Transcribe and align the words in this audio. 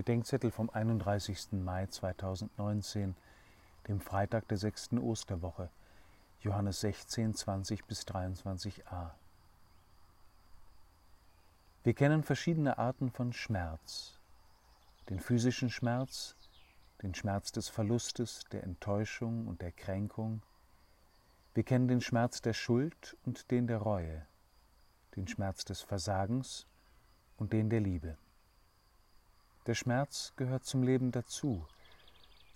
Gedenkzettel 0.00 0.50
vom 0.50 0.70
31. 0.70 1.52
Mai 1.62 1.84
2019, 1.84 3.14
dem 3.86 4.00
Freitag 4.00 4.48
der 4.48 4.56
sechsten 4.56 4.98
Osterwoche, 4.98 5.68
Johannes 6.40 6.80
16, 6.80 7.34
20 7.34 7.84
bis 7.84 8.06
23a. 8.06 9.10
Wir 11.84 11.92
kennen 11.92 12.22
verschiedene 12.22 12.78
Arten 12.78 13.10
von 13.10 13.34
Schmerz. 13.34 14.18
Den 15.10 15.20
physischen 15.20 15.68
Schmerz, 15.68 16.34
den 17.02 17.14
Schmerz 17.14 17.52
des 17.52 17.68
Verlustes, 17.68 18.44
der 18.52 18.64
Enttäuschung 18.64 19.48
und 19.48 19.60
der 19.60 19.72
Kränkung. 19.72 20.40
Wir 21.52 21.62
kennen 21.62 21.88
den 21.88 22.00
Schmerz 22.00 22.40
der 22.40 22.54
Schuld 22.54 23.18
und 23.26 23.50
den 23.50 23.66
der 23.66 23.76
Reue, 23.76 24.24
den 25.16 25.28
Schmerz 25.28 25.66
des 25.66 25.82
Versagens 25.82 26.66
und 27.36 27.52
den 27.52 27.68
der 27.68 27.80
Liebe. 27.80 28.16
Der 29.70 29.76
Schmerz 29.76 30.32
gehört 30.34 30.64
zum 30.64 30.82
Leben 30.82 31.12
dazu, 31.12 31.64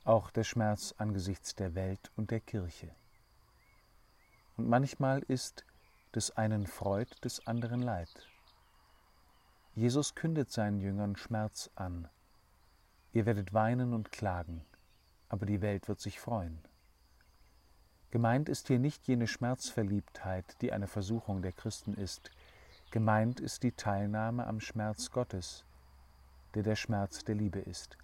auch 0.02 0.33
der 0.33 0.43
Schmerz 0.43 0.93
angesichts 0.98 1.55
der 1.55 1.77
Welt 1.77 2.11
und 2.16 2.33
der 2.33 2.41
Kirche. 2.41 2.91
Und 4.57 4.69
manchmal 4.69 5.21
ist 5.29 5.65
des 6.12 6.33
einen 6.33 6.66
Freud, 6.66 7.09
des 7.23 7.47
anderen 7.47 7.83
Leid. 7.83 8.29
Jesus 9.77 10.16
kündet 10.16 10.51
seinen 10.51 10.80
Jüngern 10.80 11.15
Schmerz 11.15 11.71
an. 11.77 12.09
Ihr 13.12 13.27
werdet 13.27 13.55
weinen 13.55 13.93
und 13.93 14.10
klagen, 14.10 14.65
aber 15.29 15.46
die 15.46 15.60
Welt 15.60 15.87
wird 15.87 16.01
sich 16.01 16.19
freuen. 16.19 16.65
Gemeint 18.10 18.49
ist 18.49 18.66
hier 18.66 18.80
nicht 18.80 19.07
jene 19.07 19.29
Schmerzverliebtheit, 19.29 20.60
die 20.62 20.73
eine 20.73 20.88
Versuchung 20.88 21.43
der 21.43 21.52
Christen 21.52 21.95
ist. 21.95 22.33
Gemeint 22.91 23.38
ist 23.38 23.62
die 23.62 23.71
Teilnahme 23.71 24.49
am 24.49 24.59
Schmerz 24.59 25.12
Gottes, 25.12 25.65
der 26.55 26.63
der 26.63 26.77
Schmerz 26.77 27.25
der 27.25 27.35
Liebe 27.35 27.59
ist. 27.59 27.99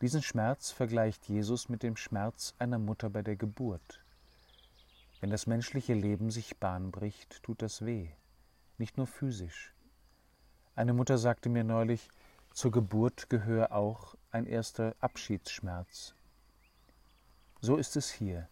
Diesen 0.00 0.22
Schmerz 0.22 0.70
vergleicht 0.70 1.28
Jesus 1.28 1.68
mit 1.68 1.82
dem 1.82 1.96
Schmerz 1.96 2.54
einer 2.58 2.78
Mutter 2.78 3.10
bei 3.10 3.22
der 3.22 3.36
Geburt. 3.36 4.00
Wenn 5.20 5.30
das 5.30 5.46
menschliche 5.46 5.94
Leben 5.94 6.30
sich 6.30 6.58
Bahn 6.58 6.90
bricht, 6.90 7.42
tut 7.42 7.62
das 7.62 7.84
weh, 7.84 8.08
nicht 8.78 8.96
nur 8.96 9.06
physisch. 9.06 9.74
Eine 10.76 10.92
Mutter 10.92 11.18
sagte 11.18 11.48
mir 11.48 11.64
neulich, 11.64 12.08
zur 12.52 12.70
Geburt 12.70 13.28
gehöre 13.28 13.72
auch 13.72 14.14
ein 14.30 14.46
erster 14.46 14.94
Abschiedsschmerz. 15.00 16.14
So 17.60 17.76
ist 17.76 17.96
es 17.96 18.10
hier. 18.10 18.48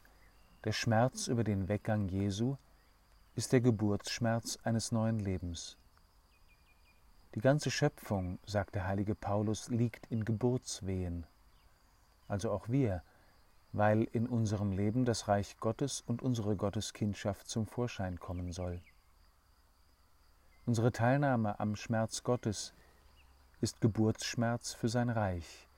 Der 0.65 0.73
Schmerz 0.73 1.29
über 1.29 1.45
den 1.45 1.69
Weggang 1.69 2.09
Jesu 2.09 2.57
ist 3.37 3.53
der 3.53 3.61
Geburtsschmerz 3.61 4.59
eines 4.65 4.91
neuen 4.91 5.21
Lebens. 5.21 5.77
Die 7.37 7.43
ganze 7.43 7.71
Schöpfung, 7.71 8.39
sagt 8.47 8.77
der 8.77 8.87
heilige 8.87 9.15
Paulus, 9.15 9.69
liegt 9.69 10.07
in 10.07 10.25
Geburtswehen. 10.25 11.27
Also 12.29 12.51
auch 12.51 12.71
wir, 12.71 13.03
weil 13.75 14.05
in 14.05 14.27
unserem 14.27 14.73
Leben 14.73 15.05
das 15.05 15.29
Reich 15.29 15.59
Gottes 15.59 16.01
und 16.01 16.23
unsere 16.23 16.57
Gotteskindschaft 16.57 17.47
zum 17.47 17.67
Vorschein 17.67 18.19
kommen 18.19 18.53
soll. 18.53 18.81
Unsere 20.65 20.93
Teilnahme 20.93 21.61
am 21.61 21.77
Schmerz 21.77 22.23
Gottes 22.23 22.73
ist 23.61 23.83
Geburtsschmerz 23.83 24.73
für 24.73 24.89
sein 24.89 25.11
Reich, 25.11 25.69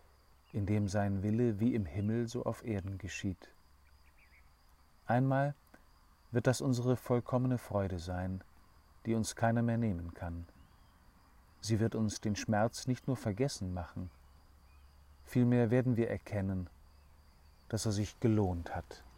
in 0.52 0.64
dem 0.64 0.86
sein 0.86 1.24
Wille 1.24 1.58
wie 1.58 1.74
im 1.74 1.86
Himmel 1.86 2.28
so 2.28 2.44
auf 2.44 2.64
Erden 2.64 2.98
geschieht. 2.98 3.50
Einmal 5.06 5.56
wird 6.30 6.46
das 6.46 6.60
unsere 6.60 6.94
vollkommene 6.94 7.58
Freude 7.58 7.98
sein, 7.98 8.44
die 9.06 9.16
uns 9.16 9.34
keiner 9.34 9.62
mehr 9.62 9.76
nehmen 9.76 10.14
kann. 10.14 10.46
Sie 11.60 11.80
wird 11.80 11.94
uns 11.94 12.20
den 12.20 12.36
Schmerz 12.36 12.86
nicht 12.86 13.06
nur 13.06 13.16
vergessen 13.16 13.74
machen, 13.74 14.10
vielmehr 15.24 15.70
werden 15.70 15.96
wir 15.96 16.08
erkennen, 16.08 16.70
dass 17.68 17.86
er 17.86 17.92
sich 17.92 18.18
gelohnt 18.20 18.74
hat. 18.74 19.04